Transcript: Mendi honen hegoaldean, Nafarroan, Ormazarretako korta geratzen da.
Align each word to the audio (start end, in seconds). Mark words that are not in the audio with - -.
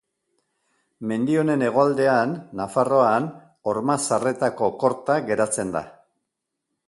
Mendi 1.11 1.35
honen 1.41 1.65
hegoaldean, 1.65 2.33
Nafarroan, 2.61 3.29
Ormazarretako 3.73 4.73
korta 4.85 5.19
geratzen 5.31 5.75
da. 5.77 5.85